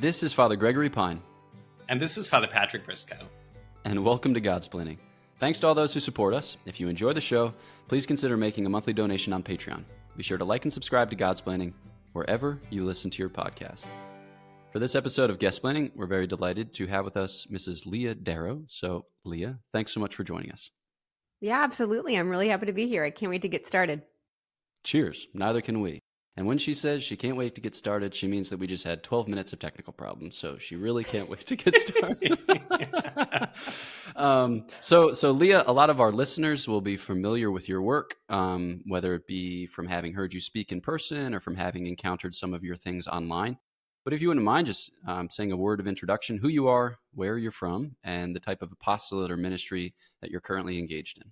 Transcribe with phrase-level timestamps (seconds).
[0.00, 1.20] This is Father Gregory Pine.
[1.90, 3.28] And this is Father Patrick Briscoe.
[3.84, 4.96] And welcome to Godsplaining.
[5.38, 6.56] Thanks to all those who support us.
[6.64, 7.52] If you enjoy the show,
[7.86, 9.84] please consider making a monthly donation on Patreon.
[10.16, 11.74] Be sure to like and subscribe to Godsplaining
[12.14, 13.94] wherever you listen to your podcast.
[14.72, 17.84] For this episode of Guestsplaining, we're very delighted to have with us Mrs.
[17.84, 18.62] Leah Darrow.
[18.68, 20.70] So, Leah, thanks so much for joining us.
[21.42, 22.16] Yeah, absolutely.
[22.16, 23.04] I'm really happy to be here.
[23.04, 24.00] I can't wait to get started.
[24.82, 25.26] Cheers.
[25.34, 26.00] Neither can we.
[26.40, 28.82] And when she says she can't wait to get started, she means that we just
[28.82, 30.38] had 12 minutes of technical problems.
[30.38, 32.38] So she really can't wait to get started.
[34.16, 38.16] um, so, so Leah, a lot of our listeners will be familiar with your work,
[38.30, 42.34] um, whether it be from having heard you speak in person or from having encountered
[42.34, 43.58] some of your things online.
[44.02, 46.96] But if you wouldn't mind just um, saying a word of introduction, who you are,
[47.12, 51.30] where you're from, and the type of apostolate or ministry that you're currently engaged in.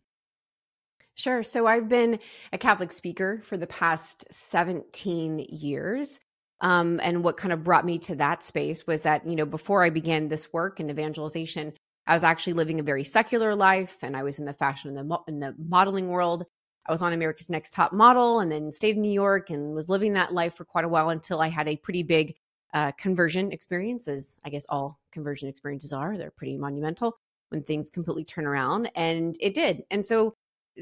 [1.18, 1.42] Sure.
[1.42, 2.20] So I've been
[2.52, 6.20] a Catholic speaker for the past 17 years.
[6.60, 9.82] Um, and what kind of brought me to that space was that, you know, before
[9.82, 11.72] I began this work in evangelization,
[12.06, 15.10] I was actually living a very secular life and I was in the fashion and
[15.10, 16.46] the, in the modeling world.
[16.86, 19.88] I was on America's Next Top Model and then stayed in New York and was
[19.88, 22.36] living that life for quite a while until I had a pretty big
[22.74, 26.16] uh, conversion experience, as I guess all conversion experiences are.
[26.16, 28.88] They're pretty monumental when things completely turn around.
[28.94, 29.82] And it did.
[29.90, 30.34] And so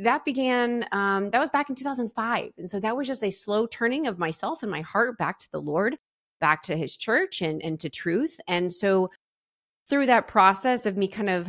[0.02, 3.66] that began um, that was back in 2005 and so that was just a slow
[3.66, 5.97] turning of myself and my heart back to the lord
[6.41, 8.41] back to his church and and to truth.
[8.48, 9.11] And so
[9.89, 11.48] through that process of me kind of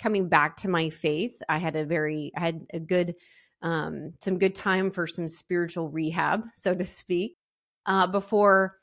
[0.00, 3.14] coming back to my faith i had a very i had a good
[3.62, 7.36] um some good time for some spiritual rehab so to speak
[7.86, 8.76] uh before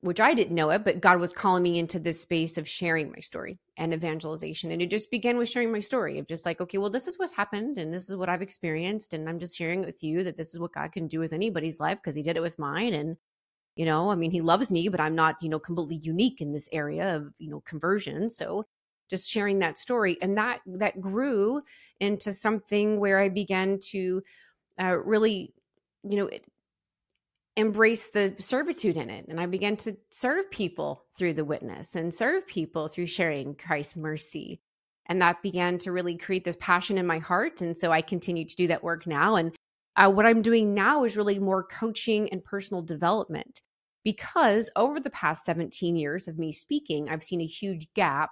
[0.00, 3.10] which I didn't know it, but God was calling me into this space of sharing
[3.10, 4.70] my story and evangelization.
[4.70, 7.18] And it just began with sharing my story of just like, okay, well, this is
[7.18, 9.12] what happened and this is what I've experienced.
[9.12, 11.32] And I'm just sharing it with you that this is what God can do with
[11.32, 12.94] anybody's life because he did it with mine.
[12.94, 13.16] And,
[13.74, 16.52] you know, I mean, he loves me, but I'm not, you know, completely unique in
[16.52, 18.30] this area of, you know, conversion.
[18.30, 18.66] So
[19.10, 20.16] just sharing that story.
[20.22, 21.62] And that, that grew
[21.98, 24.22] into something where I began to
[24.80, 25.54] uh, really,
[26.08, 26.30] you know,
[27.58, 29.26] embrace the servitude in it.
[29.28, 33.96] And I began to serve people through the witness and serve people through sharing Christ's
[33.96, 34.60] mercy.
[35.06, 37.60] And that began to really create this passion in my heart.
[37.60, 39.34] And so I continue to do that work now.
[39.34, 39.56] And
[39.96, 43.60] uh, what I'm doing now is really more coaching and personal development
[44.04, 48.30] because over the past 17 years of me speaking, I've seen a huge gap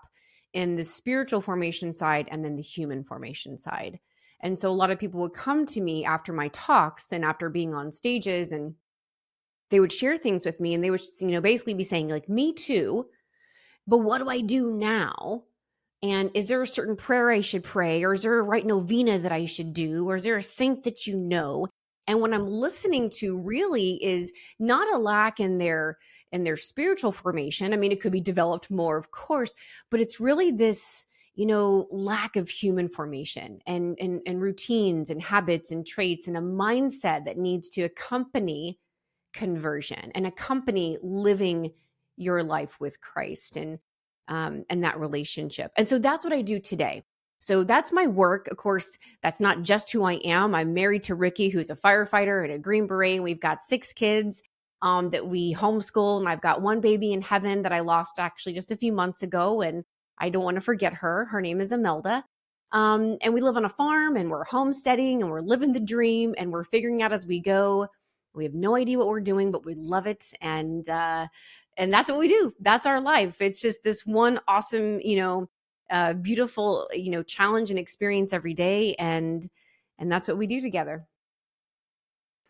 [0.52, 3.98] in the spiritual formation side and then the human formation side.
[4.40, 7.50] And so a lot of people would come to me after my talks and after
[7.50, 8.76] being on stages and
[9.70, 12.28] they would share things with me and they would you know basically be saying like
[12.28, 13.06] me too
[13.86, 15.44] but what do i do now?
[16.02, 18.04] And is there a certain prayer i should pray?
[18.04, 20.08] Or is there a right novena that i should do?
[20.08, 21.68] Or is there a saint that you know?
[22.06, 25.98] And what i'm listening to really is not a lack in their
[26.32, 27.72] in their spiritual formation.
[27.72, 29.54] I mean it could be developed more of course
[29.90, 35.22] but it's really this you know lack of human formation and and, and routines and
[35.22, 38.78] habits and traits and a mindset that needs to accompany
[39.36, 41.70] conversion and accompany living
[42.16, 43.78] your life with Christ and
[44.28, 45.70] um, and that relationship.
[45.76, 47.04] And so that's what I do today.
[47.38, 48.48] So that's my work.
[48.48, 50.54] Of course, that's not just who I am.
[50.54, 53.22] I'm married to Ricky, who's a firefighter and a Green Beret.
[53.22, 54.42] We've got six kids
[54.82, 58.54] um, that we homeschool, and I've got one baby in heaven that I lost actually
[58.54, 59.84] just a few months ago, and
[60.18, 61.26] I don't want to forget her.
[61.26, 62.24] Her name is Imelda.
[62.72, 66.34] Um, and we live on a farm, and we're homesteading, and we're living the dream,
[66.36, 67.86] and we're figuring out as we go
[68.36, 70.32] we have no idea what we're doing, but we love it.
[70.40, 71.26] And, uh,
[71.76, 72.54] and that's what we do.
[72.60, 73.40] That's our life.
[73.40, 75.48] It's just this one awesome, you know,
[75.90, 78.94] uh, beautiful, you know, challenge and experience every day.
[78.96, 79.48] And,
[79.98, 81.06] and that's what we do together.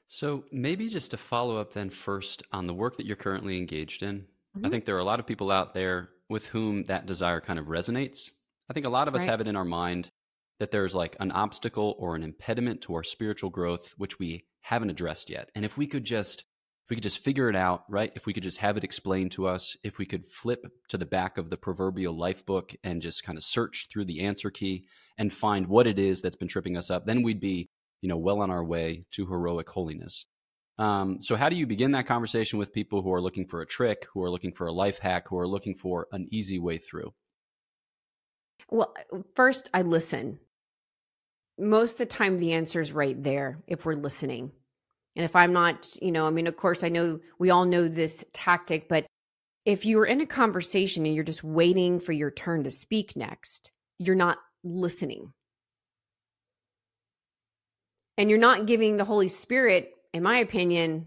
[0.08, 4.02] So maybe just to follow up then first on the work that you're currently engaged
[4.02, 4.20] in.
[4.20, 4.66] Mm-hmm.
[4.66, 7.58] I think there are a lot of people out there with whom that desire kind
[7.58, 8.30] of resonates.
[8.68, 9.30] I think a lot of us right.
[9.30, 10.10] have it in our mind
[10.58, 14.90] that there's like an obstacle or an impediment to our spiritual growth, which we haven't
[14.90, 15.48] addressed yet.
[15.54, 18.12] And if we could just if we could just figure it out, right?
[18.14, 21.06] If we could just have it explained to us, if we could flip to the
[21.06, 24.84] back of the proverbial life book and just kind of search through the answer key
[25.18, 27.68] and find what it is that's been tripping us up, then we'd be,
[28.02, 30.26] you know, well on our way to heroic holiness.
[30.78, 33.66] Um, so, how do you begin that conversation with people who are looking for a
[33.66, 36.78] trick, who are looking for a life hack, who are looking for an easy way
[36.78, 37.14] through?
[38.68, 38.94] Well,
[39.34, 40.40] first, I listen
[41.58, 44.52] most of the time the answer is right there if we're listening.
[45.14, 47.88] And if i'm not you know i mean of course i know we all know
[47.88, 49.06] this tactic but
[49.64, 53.70] if you're in a conversation and you're just waiting for your turn to speak next
[53.98, 55.32] you're not listening.
[58.18, 61.06] And you're not giving the holy spirit in my opinion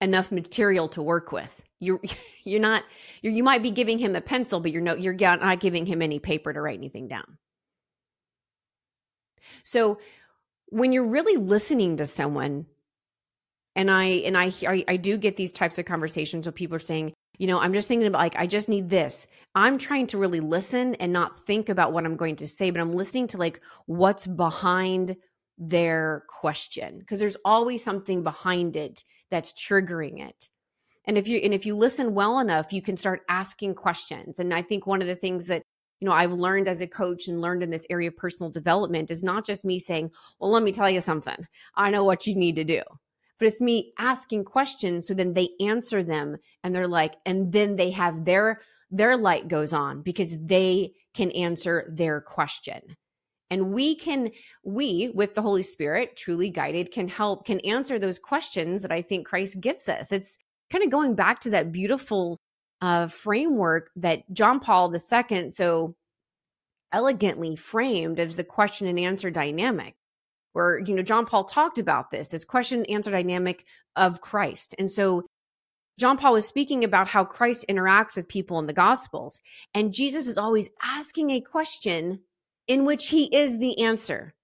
[0.00, 1.62] enough material to work with.
[1.80, 2.00] You're
[2.44, 2.84] you're not
[3.22, 6.02] you're, you might be giving him a pencil but you're no you're not giving him
[6.02, 7.38] any paper to write anything down
[9.64, 9.98] so
[10.68, 12.66] when you're really listening to someone
[13.74, 14.50] and i and i
[14.88, 17.88] i, do get these types of conversations where people are saying you know i'm just
[17.88, 19.26] thinking about like i just need this.
[19.54, 22.80] I'm trying to really listen and not think about what i'm going to say but
[22.80, 25.16] i'm listening to like what's behind
[25.58, 30.50] their question because there's always something behind it that's triggering it.
[31.06, 34.38] And if you and if you listen well enough you can start asking questions.
[34.38, 35.62] And i think one of the things that
[36.00, 39.10] you know i've learned as a coach and learned in this area of personal development
[39.10, 41.46] is not just me saying well let me tell you something.
[41.74, 42.82] I know what you need to do.
[43.38, 47.76] But it's me asking questions so then they answer them and they're like and then
[47.76, 48.60] they have their
[48.90, 52.80] their light goes on because they can answer their question.
[53.50, 54.30] And we can
[54.64, 59.02] we with the holy spirit truly guided can help can answer those questions that i
[59.02, 60.12] think christ gives us.
[60.12, 60.38] It's
[60.70, 62.38] kind of going back to that beautiful
[62.80, 65.94] uh, framework that john paul ii so
[66.92, 69.94] elegantly framed as the question and answer dynamic
[70.52, 73.64] where you know john paul talked about this this question and answer dynamic
[73.96, 75.24] of christ and so
[75.98, 79.40] john paul was speaking about how christ interacts with people in the gospels
[79.74, 82.20] and jesus is always asking a question
[82.66, 84.34] in which he is the answer.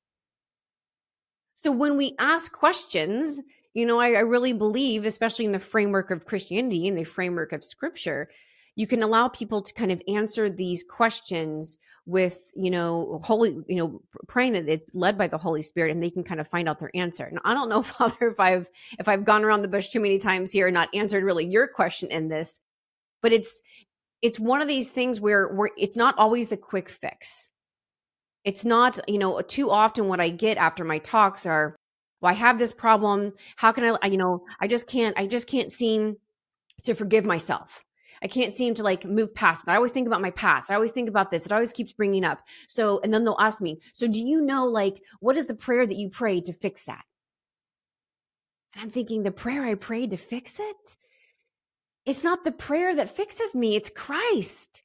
[1.54, 3.40] So when we ask questions,
[3.74, 7.52] you know, I, I, really believe, especially in the framework of Christianity, in the framework
[7.52, 8.28] of scripture,
[8.76, 13.76] you can allow people to kind of answer these questions with, you know, holy, you
[13.76, 16.68] know, praying that it's led by the Holy Spirit and they can kind of find
[16.68, 17.24] out their answer.
[17.24, 20.18] And I don't know, Father, if I've if I've gone around the bush too many
[20.18, 22.60] times here and not answered really your question in this,
[23.22, 23.60] but it's
[24.20, 27.48] it's one of these things where where it's not always the quick fix
[28.44, 31.76] it's not, you know, too often what I get after my talks are,
[32.22, 33.32] well, I have this problem.
[33.56, 36.16] How can I, you know, I just can't, I just can't seem
[36.84, 37.84] to forgive myself.
[38.22, 39.70] I can't seem to like move past it.
[39.70, 40.70] I always think about my past.
[40.70, 41.44] I always think about this.
[41.44, 42.38] It always keeps bringing up.
[42.68, 45.84] So, and then they'll ask me, so do you know, like, what is the prayer
[45.84, 47.02] that you prayed to fix that?
[48.74, 50.96] And I'm thinking, the prayer I prayed to fix it?
[52.06, 54.84] It's not the prayer that fixes me, it's Christ.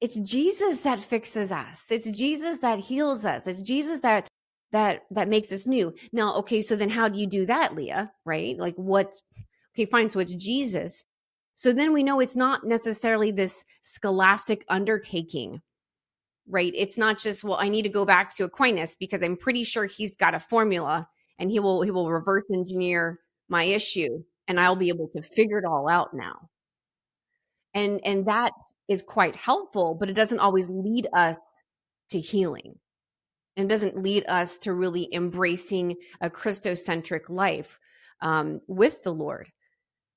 [0.00, 1.90] It's Jesus that fixes us.
[1.90, 3.46] It's Jesus that heals us.
[3.46, 4.28] It's Jesus that
[4.72, 5.94] that that makes us new.
[6.12, 8.12] Now, okay, so then how do you do that, Leah?
[8.24, 8.58] Right?
[8.58, 9.14] Like what
[9.74, 11.04] okay, fine, so it's Jesus.
[11.54, 15.60] So then we know it's not necessarily this scholastic undertaking.
[16.48, 16.72] Right?
[16.74, 19.84] It's not just, well, I need to go back to Aquinas because I'm pretty sure
[19.84, 21.06] he's got a formula
[21.40, 23.18] and he will he will reverse engineer
[23.48, 26.50] my issue and I'll be able to figure it all out now
[27.74, 28.52] and and that
[28.88, 31.38] is quite helpful but it doesn't always lead us
[32.10, 32.74] to healing
[33.60, 37.78] and doesn't lead us to really embracing a christocentric life
[38.22, 39.50] um, with the lord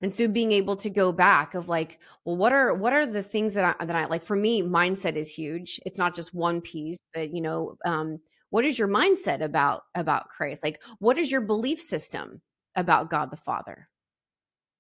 [0.01, 3.23] and so being able to go back of like well what are what are the
[3.23, 6.61] things that i that i like for me mindset is huge it's not just one
[6.61, 8.19] piece but you know um,
[8.49, 12.41] what is your mindset about about christ like what is your belief system
[12.75, 13.87] about god the father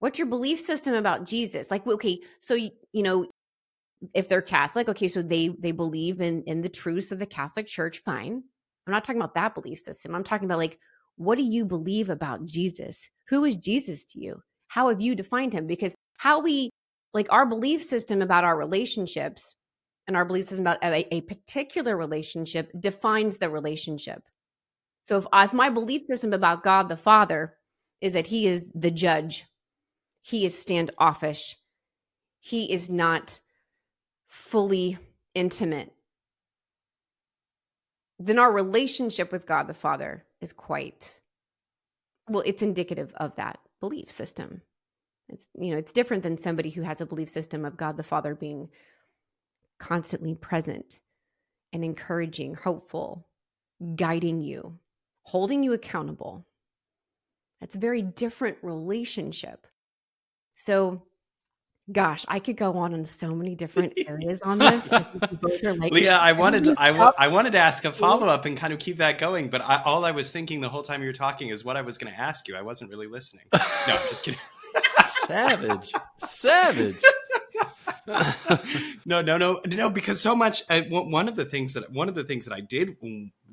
[0.03, 1.71] What's your belief system about Jesus?
[1.71, 3.25] Like, okay, so you, you know,
[4.13, 7.67] if they're Catholic, okay, so they they believe in in the truths of the Catholic
[7.67, 8.03] Church.
[8.03, 8.43] Fine.
[8.85, 10.13] I'm not talking about that belief system.
[10.13, 10.79] I'm talking about like,
[11.15, 13.09] what do you believe about Jesus?
[13.29, 14.41] Who is Jesus to you?
[14.67, 15.67] How have you defined him?
[15.67, 16.69] Because how we
[17.13, 19.55] like our belief system about our relationships
[20.07, 24.23] and our belief system about a, a particular relationship defines the relationship.
[25.03, 27.55] So if, if my belief system about God the Father
[28.01, 29.45] is that he is the judge
[30.23, 31.57] he is standoffish.
[32.39, 33.41] He is not
[34.25, 34.97] fully
[35.35, 35.93] intimate.
[38.19, 41.19] Then our relationship with God the Father is quite
[42.29, 44.61] well, it's indicative of that belief system.
[45.29, 48.03] It's you know, it's different than somebody who has a belief system of God the
[48.03, 48.69] Father being
[49.79, 50.99] constantly present
[51.73, 53.27] and encouraging, hopeful,
[53.95, 54.79] guiding you,
[55.23, 56.45] holding you accountable.
[57.59, 59.67] That's a very different relationship.
[60.53, 61.03] So,
[61.91, 64.91] gosh, I could go on in so many different areas on this.
[64.91, 68.57] like, Leah, I wanted to, I, w- I wanted to ask a follow up and
[68.57, 71.07] kind of keep that going, but I, all I was thinking the whole time you
[71.07, 72.55] were talking is what I was going to ask you.
[72.55, 73.45] I wasn't really listening.
[73.53, 73.59] No,
[74.09, 74.39] just kidding.
[75.27, 77.01] Savage, savage.
[79.05, 79.89] no, no, no, no.
[79.89, 80.63] Because so much.
[80.69, 82.97] Uh, one of the things that one of the things that I did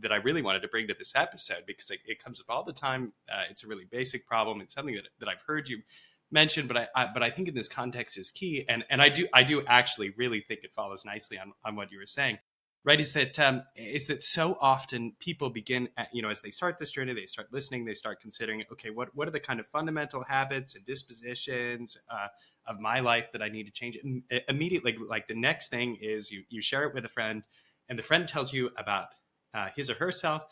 [0.01, 2.65] that I really wanted to bring to this episode because it, it comes up all
[2.65, 3.13] the time.
[3.33, 4.61] Uh, it's a really basic problem.
[4.61, 5.83] It's something that that I've heard you
[6.31, 9.09] mentioned, but I, I, but I think in this context is key, and and I
[9.09, 12.39] do I do actually really think it follows nicely on on what you were saying.
[12.85, 13.01] right?
[13.01, 16.79] Is that um, is that so often people begin at, you know as they start
[16.79, 19.67] this journey they start listening they start considering okay what what are the kind of
[19.69, 22.29] fundamental habits and dispositions uh,
[22.67, 23.99] of my life that i need to change?
[24.03, 27.45] And immediately like the next thing is you you share it with a friend
[27.89, 29.09] and the friend tells you about
[29.55, 30.43] uh, his or herself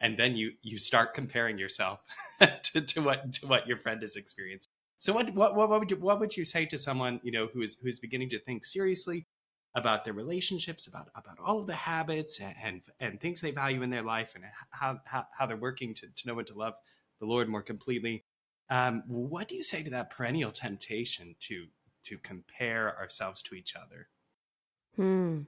[0.00, 2.00] and then you you start comparing yourself
[2.62, 4.68] to, to what to what your friend has experienced
[4.98, 7.62] so what, what what would you what would you say to someone you know who
[7.62, 9.26] is who's beginning to think seriously
[9.74, 13.82] about their relationships, about about all of the habits and and, and things they value
[13.82, 16.74] in their life, and how how, how they're working to, to know and to love
[17.20, 18.24] the Lord more completely.
[18.70, 21.66] Um, what do you say to that perennial temptation to
[22.04, 24.08] to compare ourselves to each other?
[24.96, 25.42] Hmm.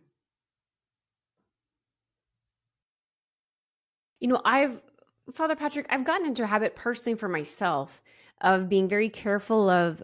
[4.20, 4.82] You know, I've
[5.32, 8.02] Father Patrick, I've gotten into a habit personally for myself
[8.40, 10.02] of being very careful of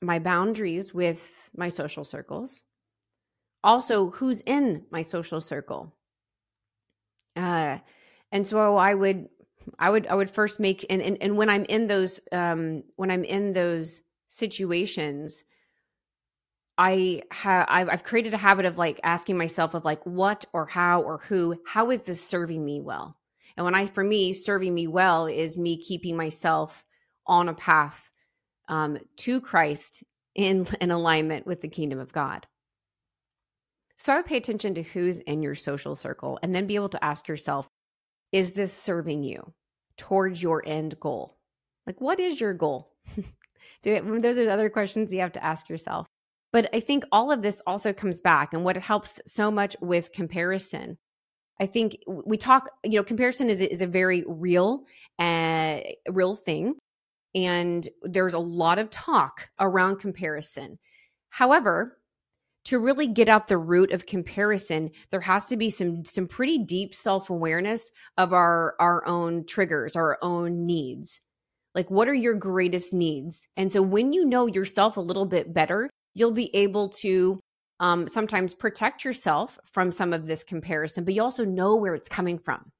[0.00, 2.64] my boundaries with my social circles.
[3.62, 5.94] Also who's in my social circle.
[7.36, 7.78] Uh
[8.32, 9.28] and so i would
[9.78, 13.10] i would i would first make and and, and when i'm in those um when
[13.10, 15.44] i'm in those situations
[16.78, 20.66] i have I've, I've created a habit of like asking myself of like what or
[20.66, 23.16] how or who how is this serving me well
[23.56, 26.86] and when i for me serving me well is me keeping myself
[27.26, 28.10] on a path
[28.68, 30.04] um, to christ
[30.34, 32.46] in in alignment with the kingdom of god
[34.00, 36.88] so I would pay attention to who's in your social circle and then be able
[36.88, 37.68] to ask yourself,
[38.32, 39.52] is this serving you
[39.98, 41.36] towards your end goal?
[41.86, 42.94] Like, what is your goal?
[43.82, 46.06] those are other questions you have to ask yourself.
[46.50, 49.76] But I think all of this also comes back and what it helps so much
[49.82, 50.96] with comparison.
[51.60, 54.86] I think we talk, you know, comparison is, is a very real,
[55.18, 56.74] uh, real thing.
[57.34, 60.78] And there's a lot of talk around comparison.
[61.28, 61.98] However,
[62.64, 66.58] to really get out the root of comparison there has to be some some pretty
[66.58, 71.20] deep self-awareness of our our own triggers our own needs
[71.74, 75.54] like what are your greatest needs and so when you know yourself a little bit
[75.54, 77.40] better you'll be able to
[77.80, 82.08] um, sometimes protect yourself from some of this comparison but you also know where it's
[82.08, 82.70] coming from.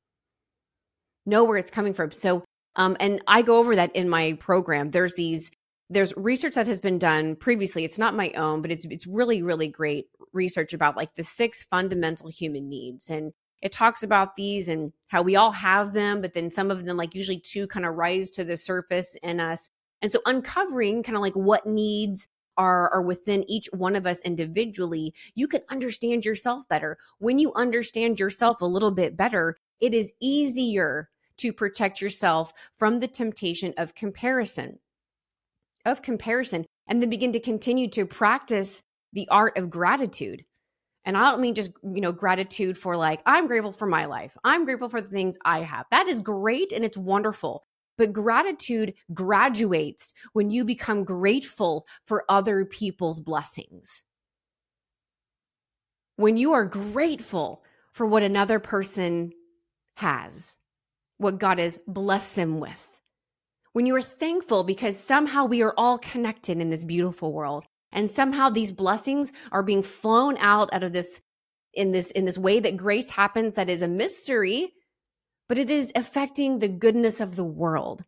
[1.26, 2.12] Know where it's coming from.
[2.12, 2.44] So
[2.76, 4.90] um, and i go over that in my program.
[4.90, 5.50] There's these
[5.92, 7.84] there's research that has been done previously.
[7.84, 11.64] It's not my own but it's it's really really great research about like the six
[11.64, 13.10] fundamental human needs.
[13.10, 16.84] And it talks about these and how we all have them but then some of
[16.84, 19.68] them like usually two kind of rise to the surface in us.
[20.02, 22.26] And so uncovering kind of like what needs
[22.60, 27.52] are are within each one of us individually you can understand yourself better when you
[27.54, 33.72] understand yourself a little bit better it is easier to protect yourself from the temptation
[33.78, 34.78] of comparison
[35.84, 40.44] of comparison and then begin to continue to practice the art of gratitude.
[41.04, 44.36] And I don't mean just, you know, gratitude for like, I'm grateful for my life.
[44.44, 45.86] I'm grateful for the things I have.
[45.90, 47.64] That is great and it's wonderful.
[48.00, 54.02] But gratitude graduates when you become grateful for other people's blessings.
[56.16, 59.32] When you are grateful for what another person
[59.96, 60.56] has,
[61.18, 63.02] what God has blessed them with
[63.74, 68.10] when you are thankful because somehow we are all connected in this beautiful world and
[68.10, 71.20] somehow these blessings are being flown out out of this
[71.74, 74.72] in this in this way that grace happens that is a mystery
[75.50, 78.04] but it is affecting the goodness of the world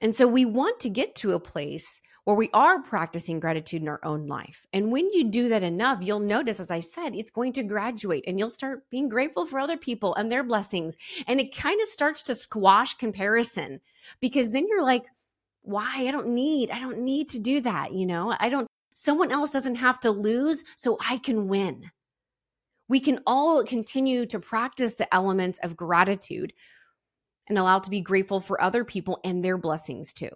[0.00, 3.88] and so we want to get to a place where we are practicing gratitude in
[3.88, 4.66] our own life.
[4.72, 8.24] And when you do that enough, you'll notice, as I said, it's going to graduate
[8.26, 10.96] and you'll start being grateful for other people and their blessings.
[11.26, 13.80] And it kind of starts to squash comparison
[14.20, 15.04] because then you're like,
[15.62, 16.04] why?
[16.06, 17.94] I don't need, I don't need to do that.
[17.94, 21.90] You know, I don't, someone else doesn't have to lose so I can win.
[22.88, 26.52] We can all continue to practice the elements of gratitude
[27.48, 30.30] and allow to be grateful for other people and their blessings too.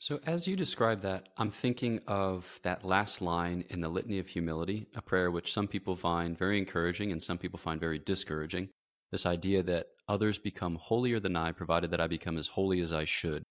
[0.00, 4.28] So, as you describe that, I'm thinking of that last line in the Litany of
[4.28, 8.68] Humility, a prayer which some people find very encouraging and some people find very discouraging.
[9.10, 12.92] This idea that others become holier than I, provided that I become as holy as
[12.92, 13.42] I should.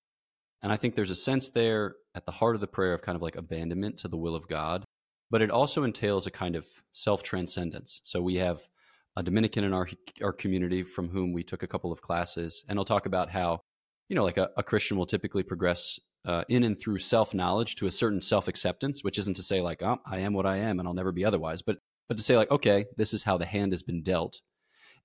[0.61, 3.17] And I think there's a sense there at the heart of the prayer of kind
[3.17, 4.85] of like abandonment to the will of God,
[5.29, 8.01] but it also entails a kind of self transcendence.
[8.03, 8.67] So, we have
[9.15, 9.87] a Dominican in our,
[10.21, 13.61] our community from whom we took a couple of classes, and I'll talk about how
[14.09, 17.75] you know, like a, a Christian will typically progress uh, in and through self knowledge
[17.75, 20.57] to a certain self acceptance, which isn't to say like, oh, I am what I
[20.57, 23.37] am and I'll never be otherwise, but but to say like, okay, this is how
[23.37, 24.41] the hand has been dealt,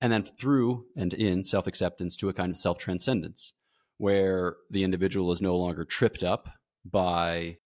[0.01, 3.55] and then through and in self acceptance to a kind of self transcendence,
[3.99, 6.49] where the individual is no longer tripped up
[6.85, 7.57] by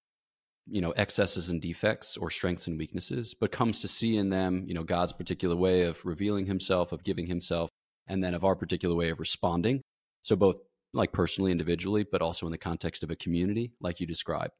[0.68, 4.64] you know excesses and defects or strengths and weaknesses but comes to see in them
[4.66, 7.70] you know god's particular way of revealing himself of giving himself
[8.08, 9.82] and then of our particular way of responding.
[10.22, 10.60] So both
[10.92, 14.52] like personally individually but also in the context of a community like you described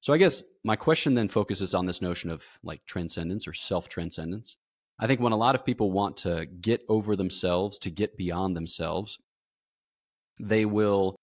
[0.00, 3.88] so i guess my question then focuses on this notion of like transcendence or self
[3.88, 4.56] transcendence
[4.98, 8.56] i think when a lot of people want to get over themselves to get beyond
[8.56, 9.18] themselves
[10.40, 11.16] they will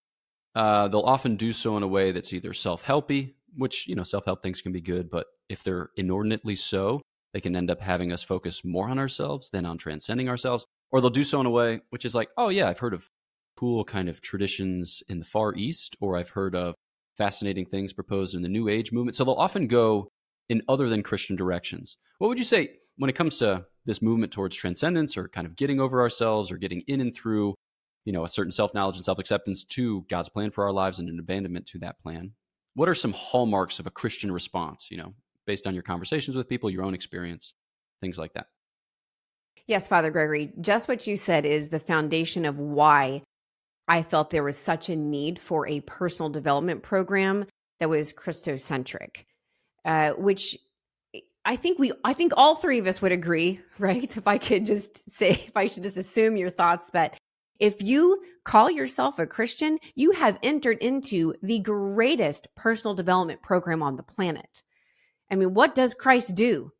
[0.55, 4.41] uh, they'll often do so in a way that's either self-helpy which you know self-help
[4.41, 7.01] things can be good but if they're inordinately so
[7.33, 11.01] they can end up having us focus more on ourselves than on transcending ourselves or
[11.01, 13.07] they'll do so in a way which is like oh yeah i've heard of
[13.57, 16.75] cool kind of traditions in the far east or i've heard of
[17.17, 19.15] fascinating things proposed in the new age movement.
[19.15, 20.09] So they'll often go
[20.50, 21.97] in other than christian directions.
[22.19, 25.55] What would you say when it comes to this movement towards transcendence or kind of
[25.55, 27.55] getting over ourselves or getting in and through
[28.05, 31.19] you know a certain self-knowledge and self-acceptance to god's plan for our lives and an
[31.19, 32.31] abandonment to that plan
[32.75, 35.13] what are some hallmarks of a Christian response, you know,
[35.48, 37.53] based on your conversations with people, your own experience,
[38.01, 38.48] things like that?
[39.67, 43.24] Yes, Father Gregory, just what you said is the foundation of why
[43.88, 47.46] I felt there was such a need for a personal development program
[47.79, 49.25] that was Christocentric,
[49.84, 50.58] uh, which
[51.46, 54.15] I think we, I think all three of us would agree, right?
[54.15, 57.15] If I could just say, if I should just assume your thoughts, but
[57.59, 63.81] if you call yourself a Christian, you have entered into the greatest personal development program
[63.81, 64.63] on the planet.
[65.31, 66.71] I mean, what does Christ do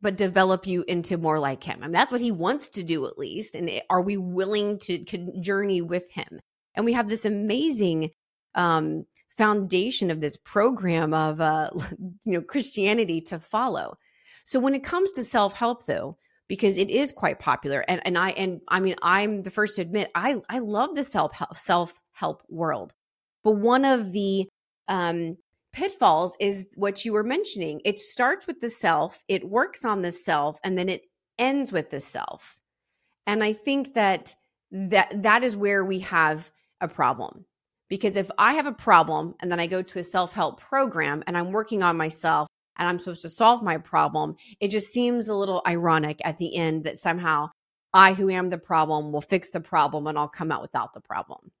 [0.00, 1.78] but develop you into more like him?
[1.80, 3.54] I mean, that's what he wants to do at least.
[3.54, 4.98] And are we willing to
[5.40, 6.40] journey with him?
[6.74, 8.10] And we have this amazing
[8.54, 9.04] um,
[9.36, 11.70] foundation of this program of uh,
[12.24, 13.96] you know Christianity to follow.
[14.44, 16.18] So when it comes to self help, though,
[16.48, 17.84] because it is quite popular.
[17.88, 21.04] And and I and I mean I'm the first to admit I I love the
[21.04, 22.92] self self help world.
[23.42, 24.48] But one of the
[24.88, 25.36] um
[25.72, 27.80] pitfalls is what you were mentioning.
[27.84, 31.02] It starts with the self, it works on the self and then it
[31.38, 32.60] ends with the self.
[33.26, 34.34] And I think that
[34.70, 37.46] that that is where we have a problem.
[37.88, 41.36] Because if I have a problem and then I go to a self-help program and
[41.36, 45.34] I'm working on myself and I'm supposed to solve my problem, it just seems a
[45.34, 47.50] little ironic at the end that somehow
[47.92, 51.00] I, who am the problem, will fix the problem and I'll come out without the
[51.00, 51.52] problem.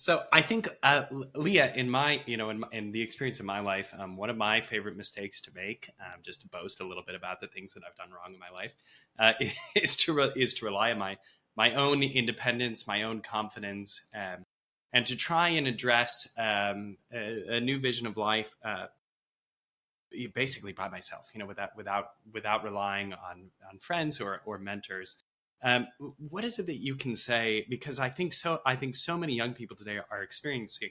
[0.00, 3.58] So I think, uh, Leah, in my, you know, in, in the experience of my
[3.58, 7.02] life, um, one of my favorite mistakes to make, um, just to boast a little
[7.04, 8.74] bit about the things that I've done wrong in my life,
[9.18, 9.32] uh,
[9.74, 11.18] is to re- is to rely on my
[11.56, 14.46] my own independence, my own confidence, um,
[14.92, 18.86] and to try and address um, a, a, new vision of life uh,
[20.34, 25.16] basically by myself, you know, without without without relying on on friends or or mentors.
[25.62, 27.66] Um, what is it that you can say?
[27.68, 28.60] Because I think so.
[28.64, 30.90] I think so many young people today are experiencing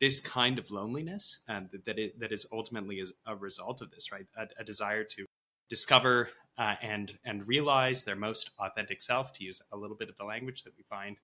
[0.00, 4.12] this kind of loneliness um, that it, that is ultimately is a result of this,
[4.12, 4.26] right?
[4.36, 5.26] A, a desire to
[5.68, 10.16] discover uh, and and realize their most authentic self, to use a little bit of
[10.16, 11.16] the language that we find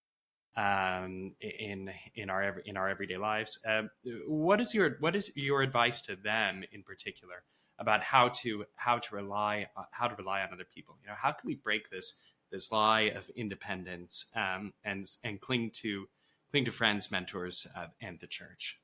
[0.57, 3.59] um, in in our in our everyday lives.
[3.67, 3.83] Uh,
[4.27, 7.43] what is your what is your advice to them in particular
[7.79, 10.97] about how to how to rely uh, how to rely on other people?
[11.03, 12.15] You know, how can we break this
[12.51, 16.07] this lie of independence um, and and cling to
[16.51, 18.79] cling to friends, mentors, uh, and the church?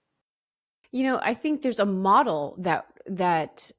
[0.90, 3.70] You know, I think there's a model that that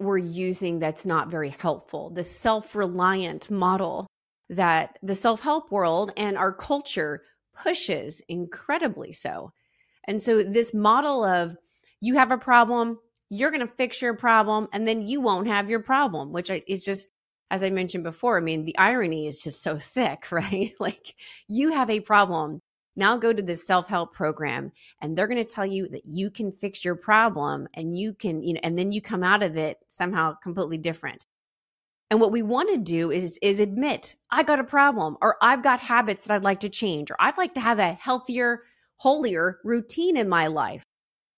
[0.00, 2.10] we're using that's not very helpful.
[2.10, 4.06] The self-reliant model
[4.50, 7.22] that the self-help world and our culture
[7.54, 9.52] pushes incredibly so.
[10.06, 11.56] And so, this model of
[12.00, 12.98] you have a problem,
[13.30, 16.84] you're going to fix your problem, and then you won't have your problem, which is
[16.84, 17.08] just,
[17.50, 20.72] as I mentioned before, I mean, the irony is just so thick, right?
[20.78, 21.14] like,
[21.48, 22.60] you have a problem.
[22.96, 26.30] Now go to this self help program, and they're going to tell you that you
[26.30, 29.56] can fix your problem and you can, you know, and then you come out of
[29.56, 31.26] it somehow completely different.
[32.10, 35.62] And what we want to do is is admit I got a problem or I've
[35.62, 38.62] got habits that I'd like to change or I'd like to have a healthier,
[38.96, 40.82] holier routine in my life.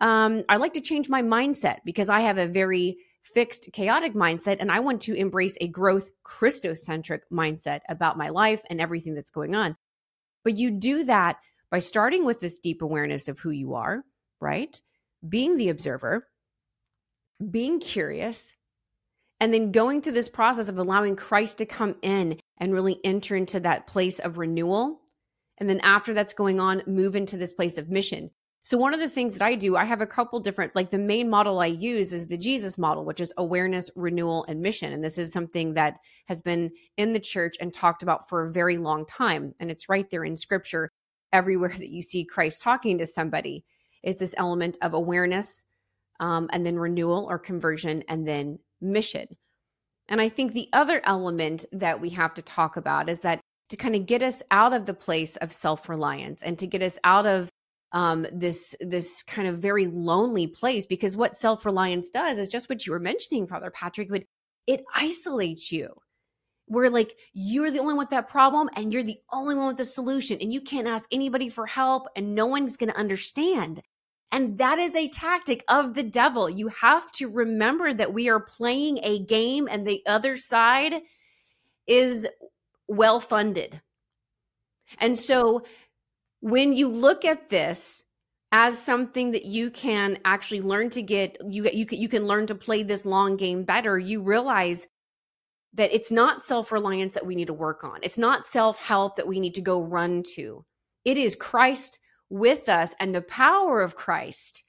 [0.00, 4.58] Um, I like to change my mindset because I have a very fixed, chaotic mindset
[4.60, 9.30] and I want to embrace a growth, Christocentric mindset about my life and everything that's
[9.30, 9.76] going on.
[10.44, 11.38] But you do that
[11.70, 14.04] by starting with this deep awareness of who you are,
[14.40, 14.80] right?
[15.26, 16.28] Being the observer,
[17.50, 18.54] being curious,
[19.40, 23.36] and then going through this process of allowing Christ to come in and really enter
[23.36, 25.00] into that place of renewal.
[25.58, 28.30] And then after that's going on, move into this place of mission.
[28.62, 30.98] So, one of the things that I do, I have a couple different, like the
[30.98, 34.92] main model I use is the Jesus model, which is awareness, renewal, and mission.
[34.92, 38.50] And this is something that has been in the church and talked about for a
[38.50, 39.54] very long time.
[39.60, 40.90] And it's right there in scripture.
[41.32, 43.64] Everywhere that you see Christ talking to somebody
[44.02, 45.62] is this element of awareness,
[46.18, 49.36] um, and then renewal or conversion, and then mission.
[50.08, 53.76] And I think the other element that we have to talk about is that to
[53.76, 56.98] kind of get us out of the place of self reliance and to get us
[57.02, 57.50] out of
[57.92, 62.68] um, this this kind of very lonely place because what self reliance does is just
[62.68, 64.08] what you were mentioning, Father Patrick.
[64.08, 64.24] But
[64.66, 65.88] it isolates you.
[66.68, 69.76] Where like you're the only one with that problem and you're the only one with
[69.76, 73.80] the solution, and you can't ask anybody for help, and no one's going to understand.
[74.32, 76.50] And that is a tactic of the devil.
[76.50, 80.94] You have to remember that we are playing a game, and the other side
[81.86, 82.28] is
[82.88, 83.80] well funded.
[84.98, 85.64] And so
[86.40, 88.02] when you look at this
[88.52, 92.46] as something that you can actually learn to get you you can, you can learn
[92.46, 94.86] to play this long game better, you realize
[95.74, 97.98] that it's not self-reliance that we need to work on.
[98.02, 100.64] It's not self-help that we need to go run to.
[101.04, 101.98] It is Christ
[102.30, 104.62] with us and the power of Christ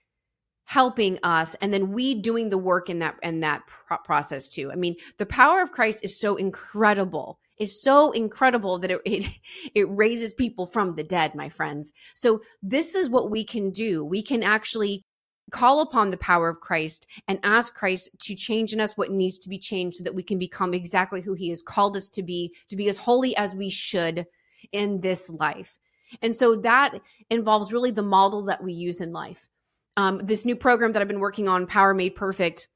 [0.65, 4.71] helping us and then we doing the work in that in that pro- process too.
[4.71, 9.25] I mean, the power of Christ is so incredible is so incredible that it, it,
[9.73, 11.91] it raises people from the dead, my friends.
[12.15, 14.03] So this is what we can do.
[14.03, 15.03] We can actually
[15.51, 19.37] call upon the power of Christ and ask Christ to change in us what needs
[19.39, 22.23] to be changed so that we can become exactly who he has called us to
[22.23, 24.25] be, to be as holy as we should
[24.71, 25.77] in this life.
[26.21, 29.47] And so that involves really the model that we use in life.
[29.95, 32.67] Um, this new program that I've been working on, Power Made Perfect,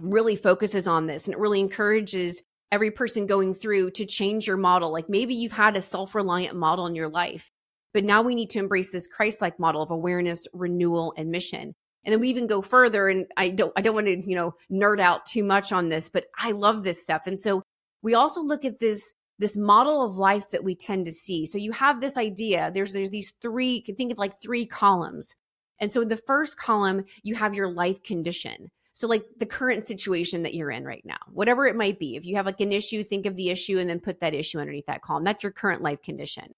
[0.00, 4.56] really focuses on this and it really encourages every person going through to change your
[4.56, 4.92] model.
[4.92, 7.50] Like maybe you've had a self reliant model in your life,
[7.94, 11.74] but now we need to embrace this Christ like model of awareness, renewal, and mission.
[12.04, 14.54] And then we even go further, and I don't, I don't want to, you know,
[14.70, 17.26] nerd out too much on this, but I love this stuff.
[17.26, 17.62] And so
[18.02, 21.46] we also look at this this model of life that we tend to see.
[21.46, 22.70] So you have this idea.
[22.72, 23.74] There's there's these three.
[23.74, 25.34] You can think of like three columns.
[25.80, 28.70] And so the first column, you have your life condition.
[28.98, 32.26] So, like the current situation that you're in right now, whatever it might be, if
[32.26, 34.86] you have like an issue, think of the issue and then put that issue underneath
[34.86, 35.22] that column.
[35.22, 36.52] That's your current life condition.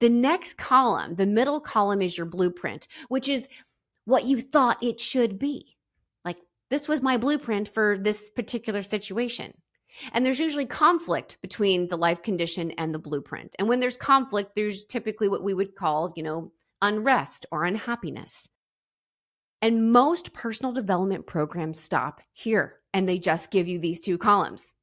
[0.00, 3.48] The next column, the middle column, is your blueprint, which is
[4.06, 5.76] what you thought it should be.
[6.24, 6.38] Like,
[6.70, 9.52] this was my blueprint for this particular situation.
[10.12, 13.54] And there's usually conflict between the life condition and the blueprint.
[13.58, 18.48] And when there's conflict, there's typically what we would call, you know, unrest or unhappiness.
[19.60, 24.74] And most personal development programs stop here and they just give you these two columns.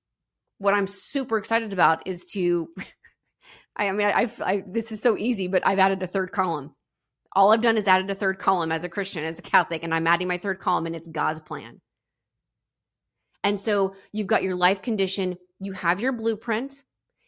[0.57, 2.69] What I'm super excited about is to,
[3.75, 6.75] I mean, I've, I, this is so easy, but I've added a third column.
[7.35, 9.93] All I've done is added a third column as a Christian, as a Catholic, and
[9.93, 11.81] I'm adding my third column and it's God's plan.
[13.43, 16.83] And so you've got your life condition, you have your blueprint,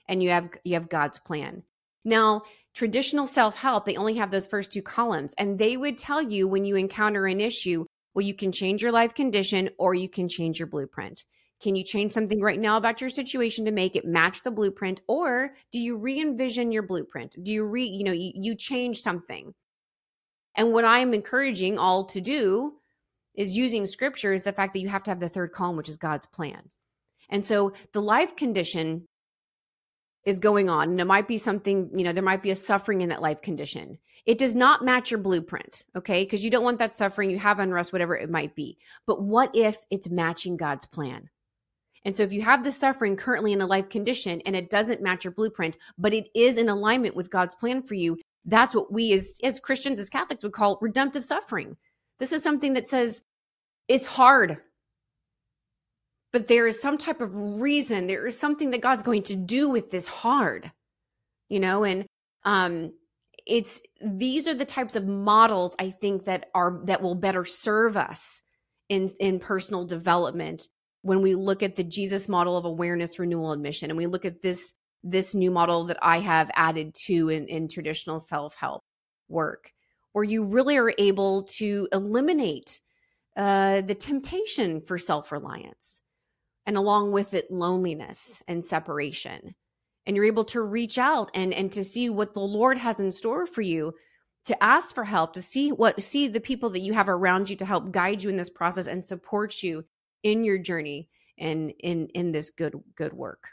[0.07, 1.63] and you have you have God's plan.
[2.03, 2.43] Now,
[2.73, 5.33] traditional self help, they only have those first two columns.
[5.37, 8.91] And they would tell you when you encounter an issue, well, you can change your
[8.91, 11.23] life condition or you can change your blueprint.
[11.61, 15.01] Can you change something right now about your situation to make it match the blueprint?
[15.07, 17.35] Or do you re envision your blueprint?
[17.41, 19.53] Do you re, you know, you, you change something?
[20.55, 22.73] And what I'm encouraging all to do
[23.35, 25.89] is using scripture is the fact that you have to have the third column, which
[25.89, 26.69] is God's plan.
[27.29, 29.07] And so the life condition
[30.25, 33.01] is going on and it might be something you know there might be a suffering
[33.01, 33.97] in that life condition.
[34.25, 36.23] It does not match your blueprint okay?
[36.23, 38.77] Because you don't want that suffering you have unrest whatever it might be.
[39.07, 41.29] But what if it's matching god's plan?
[42.03, 45.01] And so if you have the suffering currently in a life condition and it doesn't
[45.01, 48.91] match your blueprint but it is in alignment with god's plan for you that's what
[48.91, 51.77] we as as christians as catholics would call redemptive suffering
[52.21, 53.23] this is something that says
[53.89, 54.59] it's hard.
[56.31, 58.07] But there is some type of reason.
[58.07, 60.71] There is something that god's going to do with this hard
[61.51, 61.83] you know?
[61.83, 62.07] And
[62.45, 62.93] um
[63.45, 67.97] it's these are the types of models i think that are that will better serve
[67.97, 68.41] us
[68.89, 70.67] in in personal development
[71.01, 73.89] when we look at the jesus model of awareness renewal and mission.
[73.89, 77.67] And we look at this this new model that i have added to in, in
[77.67, 78.83] traditional self-help
[79.29, 79.71] work
[80.13, 82.81] where you really are able to eliminate
[83.37, 86.01] uh, the temptation for self-reliance
[86.65, 89.55] and along with it loneliness and separation.
[90.05, 93.11] And you're able to reach out and and to see what the lord has in
[93.11, 93.93] store for you
[94.45, 97.55] to ask for help to see what see the people that you have around you
[97.57, 99.85] to help guide you in this process and support you
[100.23, 103.49] in your journey and in in this good good work.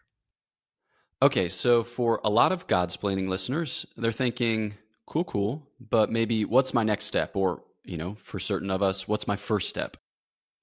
[1.21, 4.75] Okay so for a lot of Godsplaining listeners they're thinking
[5.09, 9.09] cool cool but maybe what's my next step or you know for certain of us
[9.09, 9.97] what's my first step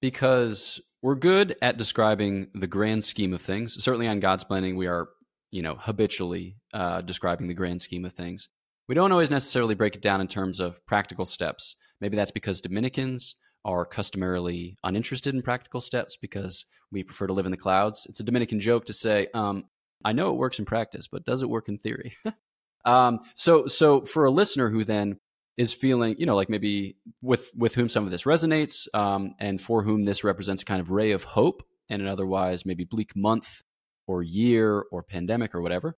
[0.01, 3.83] because we're good at describing the grand scheme of things.
[3.83, 5.09] Certainly on Godsplaining, we are,
[5.51, 8.49] you know, habitually uh, describing the grand scheme of things.
[8.87, 11.75] We don't always necessarily break it down in terms of practical steps.
[12.01, 17.45] Maybe that's because Dominicans are customarily uninterested in practical steps because we prefer to live
[17.45, 18.07] in the clouds.
[18.09, 19.65] It's a Dominican joke to say, um,
[20.03, 22.15] I know it works in practice, but does it work in theory?
[22.85, 25.19] um, so, so for a listener who then
[25.57, 29.59] is feeling, you know, like maybe with with whom some of this resonates, um, and
[29.61, 33.15] for whom this represents a kind of ray of hope in an otherwise maybe bleak
[33.15, 33.61] month
[34.07, 35.95] or year or pandemic or whatever.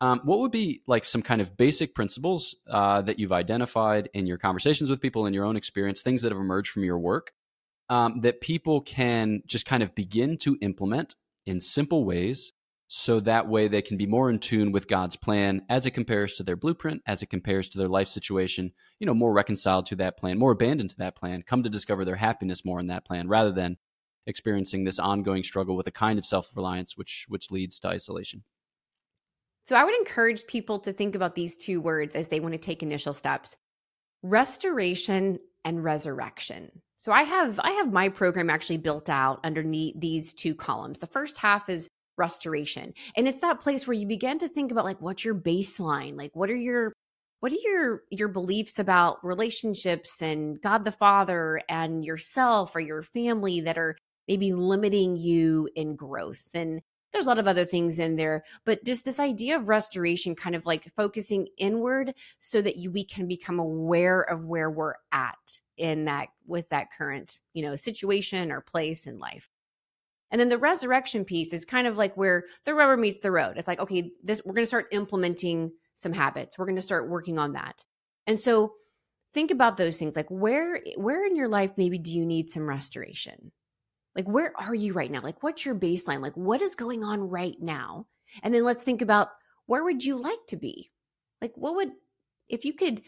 [0.00, 4.26] Um, what would be like some kind of basic principles uh, that you've identified in
[4.26, 7.32] your conversations with people in your own experience, things that have emerged from your work
[7.88, 11.14] um, that people can just kind of begin to implement
[11.46, 12.52] in simple ways
[12.96, 16.34] so that way they can be more in tune with God's plan as it compares
[16.34, 19.96] to their blueprint, as it compares to their life situation, you know, more reconciled to
[19.96, 23.04] that plan, more abandoned to that plan, come to discover their happiness more in that
[23.04, 23.78] plan rather than
[24.28, 28.44] experiencing this ongoing struggle with a kind of self-reliance which which leads to isolation.
[29.66, 32.58] So I would encourage people to think about these two words as they want to
[32.58, 33.56] take initial steps.
[34.22, 36.70] Restoration and resurrection.
[36.96, 41.00] So I have I have my program actually built out underneath these two columns.
[41.00, 42.94] The first half is restoration.
[43.16, 46.16] And it's that place where you begin to think about like what's your baseline?
[46.16, 46.92] Like what are your
[47.40, 53.02] what are your your beliefs about relationships and God the Father and yourself or your
[53.02, 53.96] family that are
[54.28, 56.48] maybe limiting you in growth?
[56.54, 56.80] And
[57.14, 60.56] there's a lot of other things in there, but just this idea of restoration kind
[60.56, 65.60] of like focusing inward so that you we can become aware of where we're at
[65.76, 69.48] in that with that current, you know, situation or place in life.
[70.30, 73.54] And then the resurrection piece is kind of like where the rubber meets the road.
[73.56, 76.58] It's like, okay, this we're going to start implementing some habits.
[76.58, 77.84] We're going to start working on that.
[78.26, 78.74] And so
[79.32, 80.16] think about those things.
[80.16, 83.52] Like where where in your life maybe do you need some restoration?
[84.16, 85.20] Like where are you right now?
[85.20, 86.20] Like what's your baseline?
[86.20, 88.06] Like what is going on right now?
[88.42, 89.28] And then let's think about
[89.66, 90.90] where would you like to be?
[91.42, 91.90] Like what would
[92.48, 93.02] if you could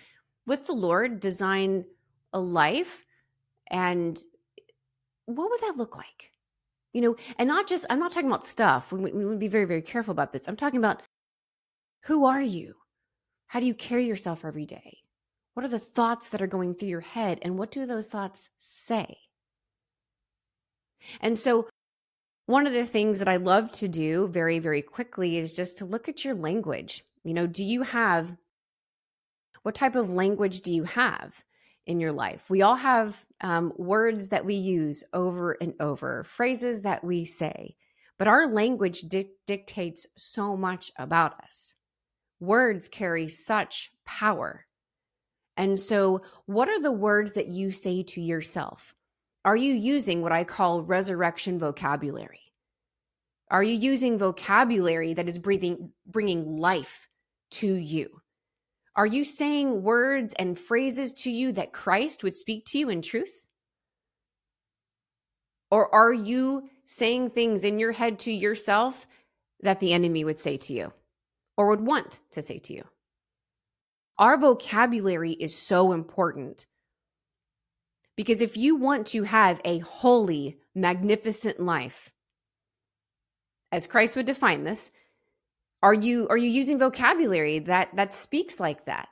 [0.46, 1.84] with the Lord design
[2.32, 3.04] a life
[3.70, 4.18] and
[5.26, 6.32] what would that look like?
[6.96, 8.90] You know, and not just, I'm not talking about stuff.
[8.90, 10.48] We, we would be very, very careful about this.
[10.48, 11.02] I'm talking about
[12.04, 12.72] who are you?
[13.48, 15.00] How do you carry yourself every day?
[15.52, 17.38] What are the thoughts that are going through your head?
[17.42, 19.18] And what do those thoughts say?
[21.20, 21.68] And so,
[22.46, 25.84] one of the things that I love to do very, very quickly is just to
[25.84, 27.04] look at your language.
[27.24, 28.34] You know, do you have
[29.64, 31.44] what type of language do you have?
[31.86, 32.50] in your life.
[32.50, 37.76] We all have um, words that we use over and over, phrases that we say,
[38.18, 41.74] but our language di- dictates so much about us.
[42.40, 44.66] Words carry such power.
[45.56, 48.94] And so, what are the words that you say to yourself?
[49.44, 52.52] Are you using what I call resurrection vocabulary?
[53.50, 57.08] Are you using vocabulary that is breathing, bringing life
[57.52, 58.20] to you?
[58.96, 63.02] Are you saying words and phrases to you that Christ would speak to you in
[63.02, 63.46] truth?
[65.70, 69.06] Or are you saying things in your head to yourself
[69.60, 70.92] that the enemy would say to you
[71.58, 72.84] or would want to say to you?
[74.18, 76.66] Our vocabulary is so important
[78.16, 82.10] because if you want to have a holy, magnificent life,
[83.70, 84.90] as Christ would define this,
[85.86, 89.08] are you are you using vocabulary that that speaks like that?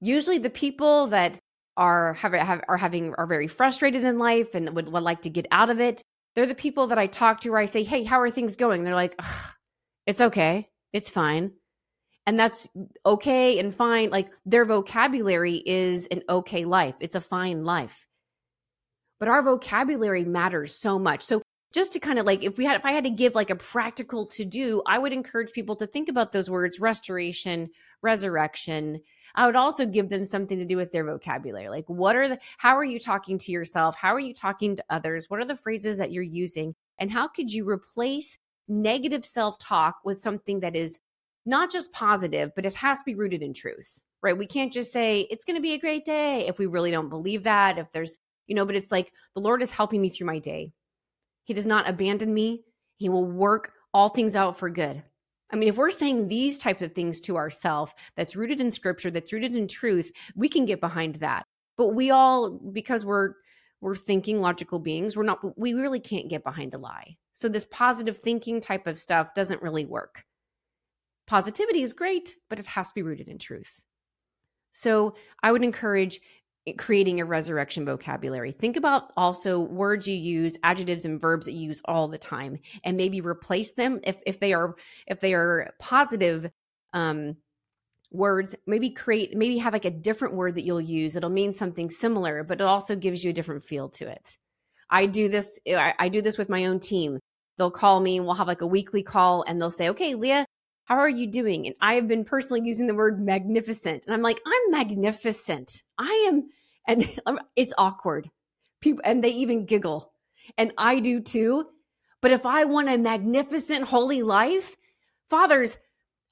[0.00, 1.38] Usually the people that
[1.76, 5.30] are have, have are having are very frustrated in life and would, would like to
[5.30, 6.02] get out of it.
[6.34, 8.82] They're the people that I talk to where I say, "Hey, how are things going?"
[8.82, 9.14] They're like,
[10.06, 10.68] "It's okay.
[10.92, 11.52] It's fine."
[12.26, 12.68] And that's
[13.06, 14.10] okay and fine.
[14.10, 16.96] Like their vocabulary is an okay life.
[16.98, 18.08] It's a fine life.
[19.20, 21.22] But our vocabulary matters so much.
[21.22, 21.40] So
[21.72, 23.56] just to kind of like if we had if i had to give like a
[23.56, 27.68] practical to do i would encourage people to think about those words restoration
[28.02, 29.00] resurrection.
[29.34, 32.38] I would also give them something to do with their vocabulary like what are the
[32.58, 33.96] how are you talking to yourself?
[33.96, 35.30] How are you talking to others?
[35.30, 36.74] What are the phrases that you're using?
[36.98, 38.36] And how could you replace
[38.68, 41.00] negative self-talk with something that is
[41.46, 44.38] not just positive but it has to be rooted in truth right?
[44.38, 47.08] We can't just say it's going to be a great day if we really don't
[47.08, 50.26] believe that if there's you know but it's like the lord is helping me through
[50.26, 50.72] my day
[51.44, 52.64] he does not abandon me.
[52.96, 55.02] He will work all things out for good.
[55.52, 59.10] I mean, if we're saying these types of things to ourselves that's rooted in scripture,
[59.10, 61.44] that's rooted in truth, we can get behind that.
[61.76, 63.34] But we all, because we're
[63.80, 67.16] we're thinking logical beings, we're not we really can't get behind a lie.
[67.32, 70.24] So this positive thinking type of stuff doesn't really work.
[71.26, 73.82] Positivity is great, but it has to be rooted in truth.
[74.70, 76.20] So I would encourage
[76.78, 78.52] creating a resurrection vocabulary.
[78.52, 82.58] Think about also words you use, adjectives and verbs that you use all the time
[82.84, 86.50] and maybe replace them if if they are if they are positive
[86.92, 87.36] um
[88.12, 91.16] words, maybe create, maybe have like a different word that you'll use.
[91.16, 94.36] It'll mean something similar, but it also gives you a different feel to it.
[94.90, 97.18] I do this, I, I do this with my own team.
[97.58, 100.46] They'll call me and we'll have like a weekly call and they'll say, okay, Leah,
[100.92, 101.66] how are you doing?
[101.66, 104.04] And I have been personally using the word magnificent.
[104.04, 105.80] And I'm like, I'm magnificent.
[105.96, 106.50] I am,
[106.86, 107.08] and
[107.56, 108.28] it's awkward.
[108.82, 110.12] People, and they even giggle.
[110.58, 111.68] And I do too.
[112.20, 114.76] But if I want a magnificent holy life,
[115.30, 115.78] fathers,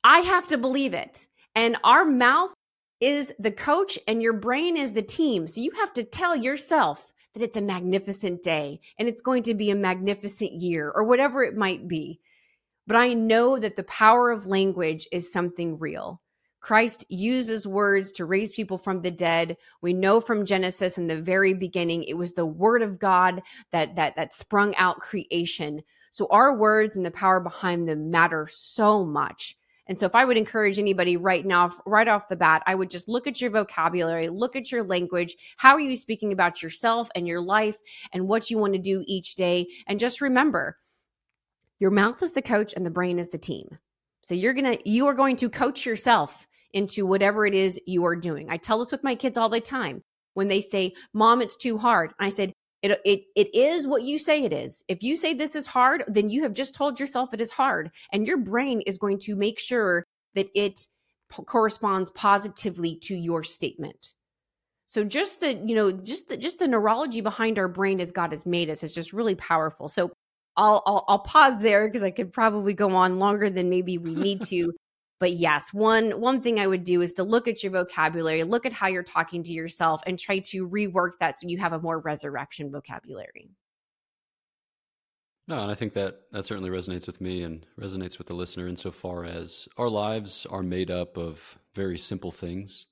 [0.05, 1.27] I have to believe it.
[1.55, 2.53] And our mouth
[3.01, 5.49] is the coach and your brain is the team.
[5.49, 9.55] So you have to tell yourself that it's a magnificent day and it's going to
[9.55, 12.21] be a magnificent year or whatever it might be.
[12.87, 16.21] But I know that the power of language is something real.
[16.61, 19.57] Christ uses words to raise people from the dead.
[19.81, 23.97] We know from Genesis in the very beginning, it was the word of God that
[23.97, 25.83] that that sprung out creation.
[26.11, 29.57] So our words and the power behind them matter so much.
[29.87, 32.91] And so if I would encourage anybody right now, right off the bat, I would
[32.91, 35.37] just look at your vocabulary, look at your language.
[35.57, 37.77] How are you speaking about yourself and your life
[38.13, 39.67] and what you want to do each day?
[39.89, 40.79] And just remember,
[41.81, 43.79] your mouth is the coach and the brain is the team.
[44.23, 48.05] So you're going to, you are going to coach yourself into whatever it is you
[48.05, 48.49] are doing.
[48.49, 50.03] I tell this with my kids all the time
[50.35, 52.13] when they say, Mom, it's too hard.
[52.21, 54.85] I said, it, it, it is what you say it is.
[54.89, 57.91] If you say this is hard, then you have just told yourself it is hard.
[58.13, 60.87] And your brain is going to make sure that it
[61.31, 64.15] p- corresponds positively to your statement.
[64.87, 68.33] So just the, you know, just the, just the neurology behind our brain as God
[68.33, 69.89] has made us is just really powerful.
[69.89, 70.13] So
[70.57, 74.15] I'll, I'll, I'll pause there because I could probably go on longer than maybe we
[74.15, 74.73] need to.
[75.19, 78.67] but yes, one one thing I would do is to look at your vocabulary, look
[78.67, 81.81] at how you're talking to yourself, and try to rework that so you have a
[81.81, 83.51] more resurrection vocabulary.
[85.51, 88.69] No, and I think that that certainly resonates with me and resonates with the listener
[88.69, 92.87] insofar as our lives are made up of very simple things.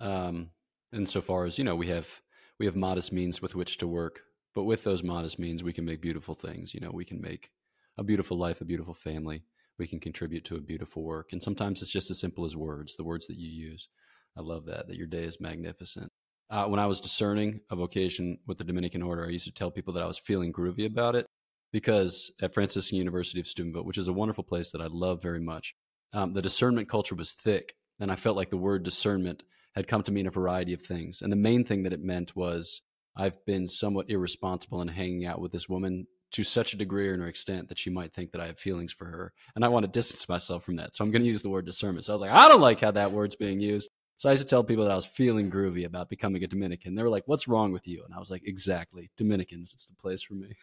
[0.00, 0.50] Um,
[0.92, 2.20] insofar as you know, we have
[2.58, 4.22] we have modest means with which to work
[4.54, 6.74] but with those modest means, we can make beautiful things.
[6.74, 7.50] You know, we can make
[7.98, 9.42] a beautiful life, a beautiful family.
[9.78, 11.32] We can contribute to a beautiful work.
[11.32, 13.88] And sometimes it's just as simple as words, the words that you use.
[14.36, 16.10] I love that, that your day is magnificent.
[16.50, 19.70] Uh, when I was discerning a vocation with the Dominican Order, I used to tell
[19.70, 21.26] people that I was feeling groovy about it
[21.72, 25.40] because at Franciscan University of Steubenville, which is a wonderful place that I love very
[25.40, 25.74] much,
[26.12, 27.74] um, the discernment culture was thick.
[27.98, 29.42] And I felt like the word discernment
[29.74, 31.22] had come to mean a variety of things.
[31.22, 32.82] And the main thing that it meant was
[33.16, 37.14] I've been somewhat irresponsible in hanging out with this woman to such a degree or
[37.14, 39.32] an extent that she might think that I have feelings for her.
[39.54, 40.94] And I want to distance myself from that.
[40.94, 42.04] So I'm going to use the word discernment.
[42.04, 43.90] So I was like, I don't like how that word's being used.
[44.16, 46.94] So I used to tell people that I was feeling groovy about becoming a Dominican.
[46.94, 48.02] They were like, What's wrong with you?
[48.04, 49.10] And I was like, Exactly.
[49.16, 50.54] Dominicans, it's the place for me.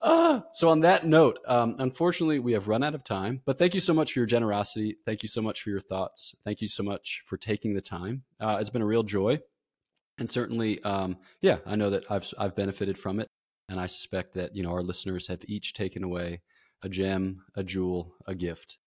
[0.00, 3.42] uh, so, on that note, um, unfortunately, we have run out of time.
[3.44, 4.96] But thank you so much for your generosity.
[5.04, 6.36] Thank you so much for your thoughts.
[6.44, 8.22] Thank you so much for taking the time.
[8.38, 9.40] Uh, it's been a real joy
[10.20, 13.26] and certainly, um, yeah, I know that I've I've benefited from it,
[13.68, 16.42] and I suspect that you know our listeners have each taken away
[16.82, 18.78] a gem, a jewel, a gift.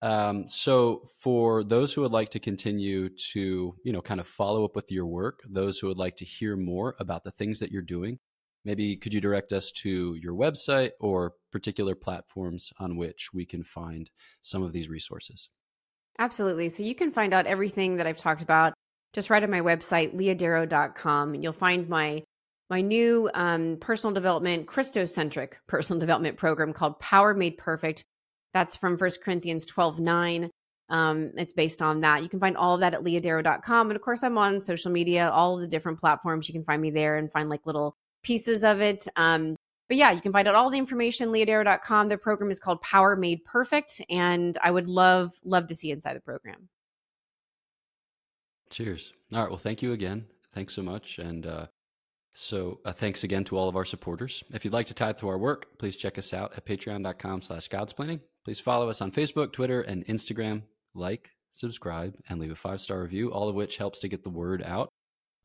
[0.00, 4.64] Um, so, for those who would like to continue to you know kind of follow
[4.64, 7.70] up with your work, those who would like to hear more about the things that
[7.70, 8.18] you're doing,
[8.64, 13.62] maybe could you direct us to your website or particular platforms on which we can
[13.62, 15.50] find some of these resources?
[16.18, 16.68] Absolutely.
[16.68, 18.74] So you can find out everything that I've talked about
[19.18, 21.34] just right on my website, leahdarrow.com.
[21.34, 22.22] And you'll find my
[22.70, 28.04] my new um, personal development, Christocentric personal development program called Power Made Perfect.
[28.54, 30.50] That's from First Corinthians 12 9.
[30.90, 32.22] Um, it's based on that.
[32.22, 33.90] You can find all of that at leahdarrow.com.
[33.90, 36.48] And of course, I'm on social media, all the different platforms.
[36.48, 39.08] You can find me there and find like little pieces of it.
[39.16, 39.56] Um,
[39.88, 42.08] but yeah, you can find out all the information, leahdarrow.com.
[42.08, 44.00] The program is called Power Made Perfect.
[44.08, 46.68] And I would love, love to see inside the program.
[48.70, 49.12] Cheers.
[49.32, 49.48] All right.
[49.48, 50.26] Well, thank you again.
[50.54, 51.18] Thanks so much.
[51.18, 51.66] And uh,
[52.34, 54.44] so uh, thanks again to all of our supporters.
[54.52, 57.68] If you'd like to tithe to our work, please check us out at patreon.com slash
[57.68, 58.20] godsplaining.
[58.44, 60.62] Please follow us on Facebook, Twitter, and Instagram.
[60.94, 64.62] Like, subscribe, and leave a five-star review, all of which helps to get the word
[64.62, 64.88] out.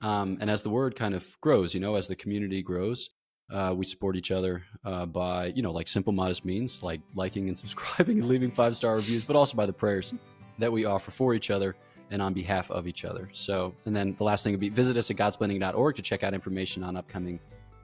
[0.01, 3.09] Um, and as the word kind of grows, you know, as the community grows,
[3.51, 7.47] uh, we support each other uh, by, you know, like simple, modest means, like liking
[7.47, 10.13] and subscribing and leaving five star reviews, but also by the prayers
[10.59, 11.75] that we offer for each other
[12.13, 13.27] and on behalf of each other.
[13.33, 16.33] So, and then the last thing would be visit us at godsplaining.org to check out
[16.33, 17.39] information on upcoming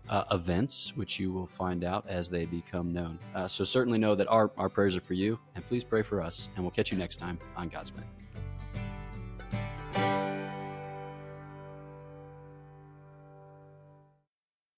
[0.08, 3.20] uh, events, which you will find out as they become known.
[3.34, 6.22] Uh, so, certainly know that our, our prayers are for you, and please pray for
[6.22, 6.48] us.
[6.56, 8.06] And we'll catch you next time on Godsplaining.